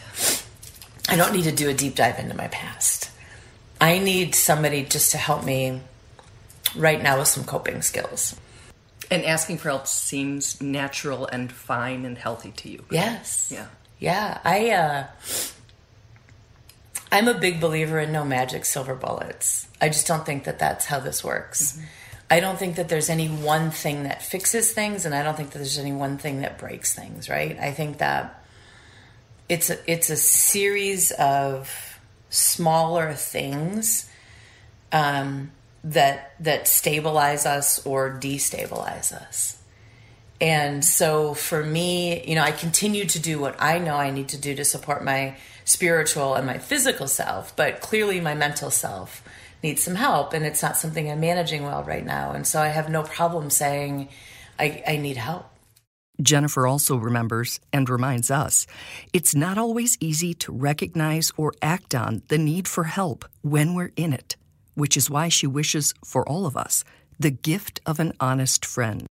I 1.08 1.16
don't 1.16 1.34
need 1.34 1.44
to 1.44 1.52
do 1.52 1.68
a 1.68 1.74
deep 1.74 1.94
dive 1.94 2.18
into 2.18 2.34
my 2.34 2.48
past. 2.48 3.10
I 3.80 3.98
need 3.98 4.34
somebody 4.34 4.84
just 4.84 5.12
to 5.12 5.18
help 5.18 5.44
me 5.44 5.80
right 6.74 7.02
now 7.02 7.18
with 7.18 7.28
some 7.28 7.44
coping 7.44 7.82
skills. 7.82 8.34
And 9.10 9.24
asking 9.26 9.58
for 9.58 9.68
help 9.68 9.86
seems 9.86 10.62
natural 10.62 11.26
and 11.26 11.52
fine 11.52 12.06
and 12.06 12.16
healthy 12.16 12.52
to 12.52 12.70
you. 12.70 12.84
Yes. 12.90 13.52
Yeah. 13.54 13.66
Yeah. 13.98 14.40
I. 14.42 14.70
uh 14.70 15.06
I'm 17.14 17.28
a 17.28 17.34
big 17.34 17.60
believer 17.60 18.00
in 18.00 18.10
no 18.10 18.24
magic 18.24 18.64
silver 18.64 18.96
bullets. 18.96 19.68
I 19.80 19.88
just 19.88 20.04
don't 20.08 20.26
think 20.26 20.42
that 20.44 20.58
that's 20.58 20.84
how 20.86 20.98
this 20.98 21.22
works. 21.22 21.74
Mm-hmm. 21.74 21.84
I 22.28 22.40
don't 22.40 22.58
think 22.58 22.74
that 22.74 22.88
there's 22.88 23.08
any 23.08 23.28
one 23.28 23.70
thing 23.70 24.02
that 24.02 24.20
fixes 24.20 24.72
things, 24.72 25.06
and 25.06 25.14
I 25.14 25.22
don't 25.22 25.36
think 25.36 25.52
that 25.52 25.58
there's 25.58 25.78
any 25.78 25.92
one 25.92 26.18
thing 26.18 26.40
that 26.40 26.58
breaks 26.58 26.92
things. 26.92 27.28
Right? 27.28 27.56
I 27.56 27.70
think 27.70 27.98
that 27.98 28.44
it's 29.48 29.70
a, 29.70 29.78
it's 29.88 30.10
a 30.10 30.16
series 30.16 31.12
of 31.12 32.00
smaller 32.30 33.12
things 33.12 34.10
um, 34.90 35.52
that 35.84 36.34
that 36.40 36.66
stabilize 36.66 37.46
us 37.46 37.86
or 37.86 38.10
destabilize 38.10 39.12
us. 39.12 39.62
And 40.40 40.84
so 40.84 41.34
for 41.34 41.64
me, 41.64 42.24
you 42.26 42.34
know, 42.34 42.42
I 42.42 42.52
continue 42.52 43.04
to 43.06 43.18
do 43.18 43.38
what 43.38 43.56
I 43.60 43.78
know 43.78 43.96
I 43.96 44.10
need 44.10 44.28
to 44.30 44.38
do 44.38 44.54
to 44.54 44.64
support 44.64 45.04
my 45.04 45.36
spiritual 45.64 46.34
and 46.34 46.46
my 46.46 46.58
physical 46.58 47.08
self, 47.08 47.54
but 47.56 47.80
clearly 47.80 48.20
my 48.20 48.34
mental 48.34 48.70
self 48.70 49.22
needs 49.62 49.82
some 49.82 49.94
help 49.94 50.32
and 50.32 50.44
it's 50.44 50.62
not 50.62 50.76
something 50.76 51.10
I'm 51.10 51.20
managing 51.20 51.62
well 51.62 51.82
right 51.82 52.04
now. 52.04 52.32
And 52.32 52.46
so 52.46 52.60
I 52.60 52.68
have 52.68 52.90
no 52.90 53.02
problem 53.02 53.48
saying 53.48 54.08
I, 54.58 54.82
I 54.86 54.96
need 54.96 55.16
help. 55.16 55.46
Jennifer 56.22 56.66
also 56.66 56.96
remembers 56.96 57.58
and 57.72 57.88
reminds 57.88 58.30
us 58.30 58.66
it's 59.12 59.34
not 59.34 59.58
always 59.58 59.96
easy 60.00 60.32
to 60.34 60.52
recognize 60.52 61.32
or 61.36 61.52
act 61.60 61.94
on 61.94 62.22
the 62.28 62.38
need 62.38 62.68
for 62.68 62.84
help 62.84 63.24
when 63.42 63.74
we're 63.74 63.92
in 63.96 64.12
it, 64.12 64.36
which 64.74 64.96
is 64.96 65.10
why 65.10 65.28
she 65.28 65.46
wishes 65.46 65.94
for 66.04 66.28
all 66.28 66.46
of 66.46 66.56
us 66.56 66.84
the 67.18 67.30
gift 67.30 67.80
of 67.86 67.98
an 67.98 68.12
honest 68.20 68.64
friend. 68.64 69.06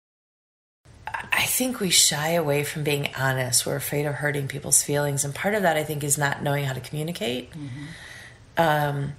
I 1.33 1.45
think 1.47 1.81
we 1.81 1.91
shy 1.91 2.31
away 2.31 2.65
from 2.65 2.85
being 2.85 3.11
honest. 3.17 3.67
We're 3.67 3.77
afraid 3.77 4.07
of 4.07 4.15
hurting 4.15 4.49
people's 4.49 4.83
feelings. 4.83 5.25
And 5.25 5.35
part 5.35 5.55
of 5.55 5.63
that, 5.63 5.77
I 5.77 5.85
think, 5.85 6.05
is 6.05 6.19
not 6.19 6.43
knowing 6.43 6.65
how 6.65 6.73
to 6.73 6.81
communicate. 6.81 7.51
Mm-hmm. 7.51 7.85
Um, 8.57 9.13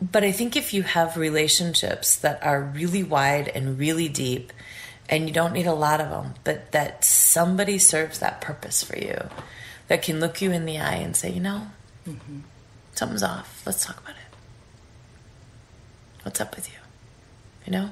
but 0.00 0.24
I 0.24 0.32
think 0.32 0.56
if 0.56 0.72
you 0.72 0.82
have 0.82 1.16
relationships 1.16 2.16
that 2.16 2.42
are 2.44 2.60
really 2.60 3.02
wide 3.02 3.48
and 3.48 3.78
really 3.78 4.08
deep, 4.08 4.52
and 5.08 5.26
you 5.26 5.32
don't 5.32 5.52
need 5.52 5.66
a 5.66 5.72
lot 5.72 6.00
of 6.00 6.10
them, 6.10 6.34
but 6.44 6.72
that 6.72 7.04
somebody 7.04 7.78
serves 7.78 8.18
that 8.18 8.40
purpose 8.40 8.82
for 8.82 8.98
you, 8.98 9.28
that 9.88 10.02
can 10.02 10.20
look 10.20 10.42
you 10.42 10.52
in 10.52 10.66
the 10.66 10.78
eye 10.78 10.96
and 10.96 11.16
say, 11.16 11.30
you 11.30 11.40
know, 11.40 11.68
mm-hmm. 12.06 12.40
something's 12.94 13.22
off. 13.22 13.62
Let's 13.64 13.84
talk 13.84 13.98
about 13.98 14.10
it. 14.10 14.36
What's 16.24 16.40
up 16.40 16.54
with 16.54 16.68
you? 16.68 16.78
You 17.64 17.72
know? 17.72 17.90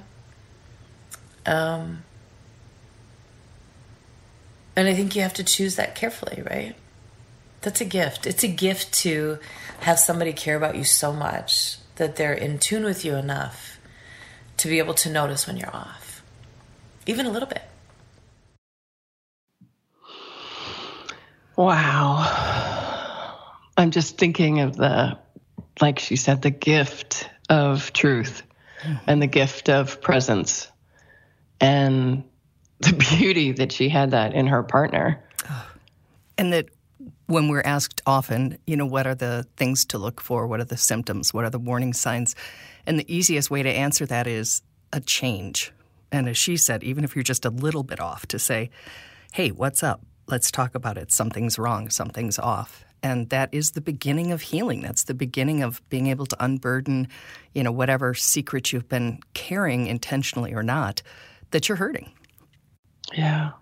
Um, 1.46 2.02
and 4.76 4.87
I 4.87 4.95
think 4.95 5.16
you 5.16 5.23
have 5.23 5.35
to 5.35 5.45
choose 5.45 5.76
that 5.76 5.95
carefully, 5.95 6.42
right? 6.49 6.76
That's 7.62 7.80
a 7.80 7.85
gift. 7.85 8.26
It's 8.26 8.45
a 8.45 8.49
gift 8.49 8.92
to 9.00 9.38
have 9.80 9.99
somebody 9.99 10.33
care 10.33 10.56
about 10.56 10.76
you 10.76 10.85
so 10.85 11.12
much 11.12 11.78
that 11.97 12.16
they're 12.16 12.35
in 12.35 12.59
tune 12.59 12.85
with 12.85 13.04
you 13.04 13.14
enough 13.14 13.78
to 14.59 14.68
be 14.68 14.78
able 14.78 14.95
to 14.95 15.11
notice 15.11 15.47
when 15.47 15.56
you're 15.56 15.75
off, 15.75 16.23
even 17.06 17.26
a 17.26 17.30
little 17.30 17.49
bit. 17.49 17.62
Wow. 21.56 23.35
I'm 23.76 23.90
just 23.90 24.18
thinking 24.18 24.61
of 24.61 24.76
the, 24.76 25.18
like 25.80 25.99
she 25.99 26.16
said, 26.16 26.42
the 26.42 26.50
gift 26.50 27.28
of 27.49 27.92
truth 27.92 28.42
and 29.06 29.23
the 29.23 29.26
gift 29.26 29.71
of 29.71 30.00
presence. 30.02 30.71
And 31.61 32.25
the 32.80 32.92
beauty 32.92 33.52
that 33.52 33.73
she 33.73 33.88
had 33.88 34.11
that 34.11 34.35
in 34.35 34.47
her 34.47 34.62
partner. 34.62 35.23
And 36.38 36.52
that 36.52 36.66
when 37.26 37.49
we're 37.49 37.62
asked 37.62 38.02
often, 38.06 38.59
you 38.66 38.76
know, 38.76 38.87
what 38.87 39.06
are 39.06 39.14
the 39.14 39.47
things 39.56 39.85
to 39.87 39.99
look 39.99 40.21
for? 40.21 40.47
What 40.47 40.61
are 40.61 40.64
the 40.64 40.76
symptoms? 40.76 41.33
What 41.33 41.45
are 41.45 41.50
the 41.50 41.59
warning 41.59 41.92
signs? 41.92 42.37
And 42.87 42.99
the 42.99 43.14
easiest 43.14 43.50
way 43.50 43.62
to 43.62 43.71
answer 43.71 44.06
that 44.06 44.26
is 44.26 44.62
a 44.92 45.00
change. 45.00 45.73
And 46.12 46.28
as 46.28 46.37
she 46.37 46.56
said, 46.56 46.85
even 46.85 47.04
if 47.04 47.16
you're 47.16 47.23
just 47.23 47.45
a 47.45 47.50
little 47.50 47.83
bit 47.83 48.00
off, 48.00 48.26
to 48.26 48.38
say, 48.38 48.71
hey, 49.33 49.50
what's 49.50 49.83
up? 49.83 50.02
Let's 50.28 50.50
talk 50.50 50.75
about 50.75 50.99
it. 50.99 51.11
Something's 51.11 51.59
wrong. 51.59 51.90
Something's 51.90 52.38
off. 52.38 52.85
And 53.02 53.28
that 53.30 53.49
is 53.52 53.73
the 53.73 53.80
beginning 53.80 54.33
of 54.33 54.42
healing. 54.42 54.80
That's 54.83 55.04
the 55.04 55.14
beginning 55.14 55.62
of 55.62 55.87
being 55.88 56.06
able 56.06 56.26
to 56.26 56.45
unburden, 56.45 57.09
you 57.54 57.62
know, 57.62 57.73
whatever 57.73 58.14
secret 58.14 58.73
you've 58.73 58.88
been 58.88 59.21
carrying 59.35 59.87
intentionally 59.87 60.52
or 60.54 60.62
not 60.62 61.02
that 61.50 61.68
you're 61.68 61.76
hurting. 61.76 62.12
Yeah. 63.14 63.52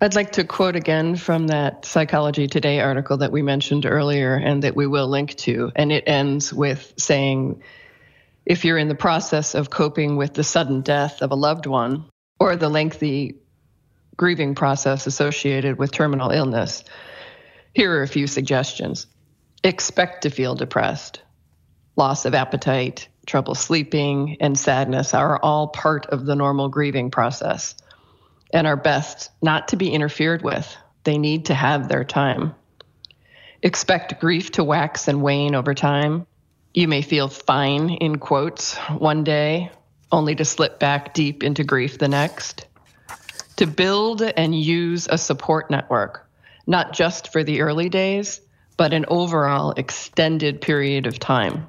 I'd 0.00 0.16
like 0.16 0.32
to 0.32 0.44
quote 0.44 0.74
again 0.74 1.14
from 1.14 1.46
that 1.46 1.84
Psychology 1.84 2.48
Today 2.48 2.80
article 2.80 3.18
that 3.18 3.30
we 3.30 3.40
mentioned 3.40 3.86
earlier 3.86 4.34
and 4.34 4.64
that 4.64 4.74
we 4.74 4.88
will 4.88 5.06
link 5.06 5.36
to. 5.36 5.70
And 5.76 5.92
it 5.92 6.04
ends 6.08 6.52
with 6.52 6.92
saying 6.96 7.62
if 8.44 8.64
you're 8.64 8.78
in 8.78 8.88
the 8.88 8.96
process 8.96 9.54
of 9.54 9.70
coping 9.70 10.16
with 10.16 10.34
the 10.34 10.42
sudden 10.42 10.80
death 10.80 11.22
of 11.22 11.30
a 11.30 11.36
loved 11.36 11.66
one 11.66 12.06
or 12.40 12.56
the 12.56 12.68
lengthy 12.68 13.36
grieving 14.16 14.56
process 14.56 15.06
associated 15.06 15.78
with 15.78 15.92
terminal 15.92 16.30
illness, 16.30 16.82
here 17.72 17.96
are 17.96 18.02
a 18.02 18.08
few 18.08 18.26
suggestions. 18.26 19.06
Expect 19.62 20.22
to 20.22 20.30
feel 20.30 20.56
depressed. 20.56 21.22
Loss 21.94 22.24
of 22.24 22.34
appetite, 22.34 23.06
trouble 23.24 23.54
sleeping, 23.54 24.38
and 24.40 24.58
sadness 24.58 25.14
are 25.14 25.38
all 25.38 25.68
part 25.68 26.06
of 26.06 26.26
the 26.26 26.34
normal 26.34 26.68
grieving 26.68 27.12
process 27.12 27.76
and 28.52 28.66
are 28.66 28.76
best 28.76 29.30
not 29.40 29.68
to 29.68 29.76
be 29.76 29.90
interfered 29.90 30.42
with. 30.42 30.76
They 31.04 31.18
need 31.18 31.46
to 31.46 31.54
have 31.54 31.88
their 31.88 32.04
time. 32.04 32.54
Expect 33.62 34.20
grief 34.20 34.52
to 34.52 34.64
wax 34.64 35.08
and 35.08 35.22
wane 35.22 35.54
over 35.54 35.74
time. 35.74 36.26
You 36.74 36.88
may 36.88 37.02
feel 37.02 37.28
fine, 37.28 37.90
in 37.90 38.18
quotes, 38.18 38.76
one 38.76 39.24
day, 39.24 39.70
only 40.10 40.34
to 40.34 40.44
slip 40.44 40.78
back 40.78 41.14
deep 41.14 41.42
into 41.42 41.64
grief 41.64 41.98
the 41.98 42.08
next. 42.08 42.66
To 43.56 43.66
build 43.66 44.22
and 44.22 44.54
use 44.54 45.06
a 45.08 45.18
support 45.18 45.70
network, 45.70 46.28
not 46.66 46.92
just 46.92 47.32
for 47.32 47.44
the 47.44 47.60
early 47.60 47.88
days, 47.88 48.40
but 48.76 48.94
an 48.94 49.04
overall 49.08 49.72
extended 49.72 50.60
period 50.60 51.06
of 51.06 51.18
time, 51.18 51.68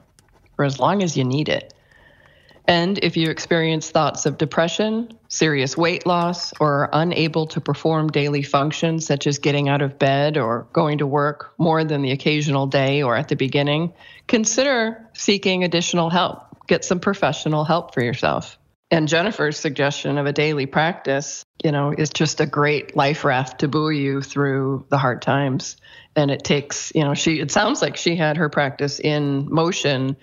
for 0.55 0.65
as 0.65 0.79
long 0.79 1.03
as 1.03 1.17
you 1.17 1.23
need 1.23 1.49
it. 1.49 1.72
And 2.65 2.97
if 2.99 3.17
you 3.17 3.29
experience 3.29 3.89
thoughts 3.89 4.25
of 4.25 4.37
depression, 4.37 5.09
serious 5.27 5.75
weight 5.75 6.05
loss, 6.05 6.53
or 6.59 6.83
are 6.83 6.89
unable 6.93 7.47
to 7.47 7.61
perform 7.61 8.09
daily 8.09 8.41
functions 8.41 9.05
such 9.05 9.27
as 9.27 9.39
getting 9.39 9.67
out 9.67 9.81
of 9.81 9.99
bed 9.99 10.37
or 10.37 10.67
going 10.71 10.99
to 10.99 11.07
work 11.07 11.53
more 11.57 11.83
than 11.83 12.01
the 12.01 12.11
occasional 12.11 12.67
day 12.67 13.03
or 13.03 13.17
at 13.17 13.27
the 13.27 13.35
beginning, 13.35 13.93
consider 14.27 15.09
seeking 15.13 15.63
additional 15.63 16.09
help. 16.09 16.47
Get 16.67 16.85
some 16.85 17.01
professional 17.01 17.65
help 17.65 17.93
for 17.93 18.01
yourself. 18.01 18.57
And 18.89 19.07
Jennifer's 19.07 19.57
suggestion 19.59 20.17
of 20.17 20.25
a 20.25 20.31
daily 20.31 20.67
practice, 20.67 21.43
you 21.63 21.71
know, 21.71 21.93
is 21.97 22.11
just 22.11 22.39
a 22.39 22.45
great 22.45 22.95
life 22.95 23.25
raft 23.25 23.59
to 23.59 23.67
buoy 23.67 23.97
you 23.97 24.21
through 24.21 24.85
the 24.89 24.99
hard 24.99 25.21
times. 25.21 25.77
And 26.15 26.29
it 26.29 26.43
takes, 26.43 26.91
you 26.93 27.03
know, 27.03 27.15
she, 27.15 27.39
it 27.39 27.51
sounds 27.51 27.81
like 27.81 27.97
she 27.97 28.15
had 28.15 28.37
her 28.37 28.49
practice 28.49 28.99
in 28.99 29.51
motion 29.51 30.15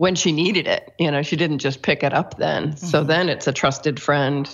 when 0.00 0.14
she 0.14 0.32
needed 0.32 0.66
it. 0.66 0.94
You 0.98 1.10
know, 1.10 1.20
she 1.20 1.36
didn't 1.36 1.58
just 1.58 1.82
pick 1.82 2.02
it 2.02 2.14
up 2.14 2.38
then. 2.38 2.68
Mm-hmm. 2.68 2.86
So 2.86 3.04
then 3.04 3.28
it's 3.28 3.46
a 3.46 3.52
trusted 3.52 4.00
friend 4.00 4.48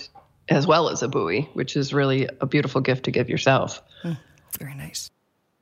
as 0.49 0.67
well 0.67 0.89
as 0.89 1.01
a 1.01 1.07
buoy, 1.07 1.43
which 1.53 1.77
is 1.77 1.93
really 1.93 2.27
a 2.41 2.45
beautiful 2.45 2.81
gift 2.81 3.05
to 3.05 3.11
give 3.11 3.29
yourself. 3.29 3.81
Mm, 4.03 4.17
very 4.59 4.75
nice. 4.75 5.09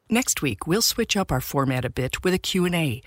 Next 0.10 0.42
week, 0.42 0.66
we'll 0.66 0.82
switch 0.82 1.16
up 1.16 1.32
our 1.32 1.40
format 1.40 1.86
a 1.86 1.92
bit 1.92 2.24
with 2.24 2.34
a 2.34 2.40
Q&A. 2.40 3.04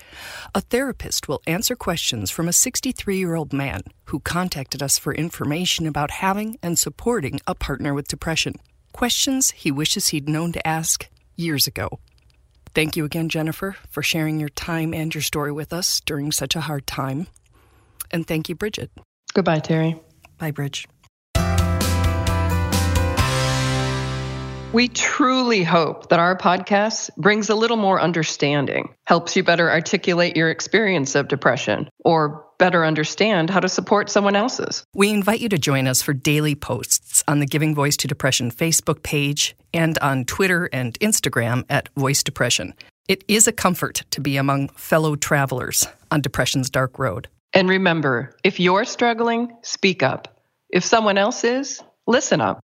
A 0.54 0.60
therapist 0.60 1.26
will 1.26 1.42
answer 1.48 1.74
questions 1.74 2.30
from 2.30 2.46
a 2.46 2.52
63-year-old 2.52 3.52
man 3.52 3.82
who 4.04 4.20
contacted 4.20 4.80
us 4.80 5.00
for 5.00 5.12
information 5.12 5.84
about 5.84 6.12
having 6.12 6.58
and 6.62 6.78
supporting 6.78 7.40
a 7.44 7.56
partner 7.56 7.92
with 7.92 8.06
depression. 8.06 8.54
Questions 8.92 9.50
he 9.50 9.72
wishes 9.72 10.08
he'd 10.08 10.28
known 10.28 10.52
to 10.52 10.64
ask 10.64 11.08
years 11.34 11.66
ago. 11.66 11.98
Thank 12.74 12.96
you 12.96 13.04
again, 13.04 13.28
Jennifer, 13.28 13.76
for 13.88 14.02
sharing 14.02 14.38
your 14.38 14.50
time 14.50 14.94
and 14.94 15.14
your 15.14 15.22
story 15.22 15.52
with 15.52 15.72
us 15.72 16.00
during 16.00 16.32
such 16.32 16.54
a 16.54 16.60
hard 16.60 16.86
time. 16.86 17.26
And 18.10 18.26
thank 18.26 18.48
you, 18.48 18.54
Bridget. 18.54 18.90
Goodbye, 19.34 19.60
Terry. 19.60 20.00
Bye, 20.38 20.52
Bridge. 20.52 20.86
We 24.70 24.88
truly 24.88 25.64
hope 25.64 26.10
that 26.10 26.18
our 26.18 26.36
podcast 26.36 27.08
brings 27.16 27.48
a 27.48 27.54
little 27.54 27.78
more 27.78 27.98
understanding, 27.98 28.94
helps 29.06 29.34
you 29.34 29.42
better 29.42 29.70
articulate 29.70 30.36
your 30.36 30.50
experience 30.50 31.14
of 31.14 31.28
depression, 31.28 31.88
or 32.04 32.44
better 32.58 32.84
understand 32.84 33.50
how 33.50 33.60
to 33.60 33.68
support 33.68 34.10
someone 34.10 34.36
else's. 34.36 34.84
We 34.94 35.10
invite 35.10 35.40
you 35.40 35.48
to 35.48 35.58
join 35.58 35.86
us 35.86 36.02
for 36.02 36.12
daily 36.12 36.54
posts 36.54 37.24
on 37.26 37.40
the 37.40 37.46
Giving 37.46 37.74
Voice 37.74 37.96
to 37.98 38.08
Depression 38.08 38.50
Facebook 38.50 39.02
page 39.02 39.56
and 39.72 39.98
on 40.00 40.24
Twitter 40.24 40.68
and 40.72 40.98
Instagram 41.00 41.64
at 41.70 41.88
Voice 41.96 42.22
Depression. 42.22 42.74
It 43.08 43.24
is 43.26 43.46
a 43.48 43.52
comfort 43.52 44.02
to 44.10 44.20
be 44.20 44.36
among 44.36 44.68
fellow 44.70 45.16
travelers 45.16 45.86
on 46.10 46.20
depression's 46.20 46.68
dark 46.68 46.98
road. 46.98 47.28
And 47.54 47.68
remember, 47.68 48.36
if 48.44 48.60
you're 48.60 48.84
struggling, 48.84 49.56
speak 49.62 50.02
up. 50.02 50.42
If 50.68 50.84
someone 50.84 51.16
else 51.16 51.44
is, 51.44 51.82
listen 52.06 52.42
up. 52.42 52.60